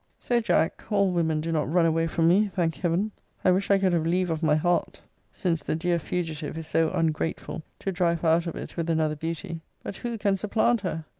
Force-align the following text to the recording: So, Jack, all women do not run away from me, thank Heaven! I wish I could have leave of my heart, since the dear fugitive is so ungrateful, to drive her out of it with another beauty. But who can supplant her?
So, 0.19 0.39
Jack, 0.41 0.91
all 0.91 1.11
women 1.11 1.41
do 1.41 1.51
not 1.51 1.71
run 1.71 1.85
away 1.85 2.07
from 2.07 2.27
me, 2.27 2.47
thank 2.47 2.73
Heaven! 2.77 3.11
I 3.45 3.51
wish 3.51 3.69
I 3.69 3.77
could 3.77 3.93
have 3.93 4.03
leave 4.03 4.31
of 4.31 4.41
my 4.41 4.55
heart, 4.55 4.99
since 5.31 5.61
the 5.61 5.75
dear 5.75 5.99
fugitive 5.99 6.57
is 6.57 6.65
so 6.65 6.89
ungrateful, 6.89 7.61
to 7.77 7.91
drive 7.91 8.21
her 8.21 8.29
out 8.29 8.47
of 8.47 8.55
it 8.55 8.75
with 8.75 8.89
another 8.89 9.15
beauty. 9.15 9.61
But 9.83 9.97
who 9.97 10.17
can 10.17 10.37
supplant 10.37 10.81
her? 10.81 11.05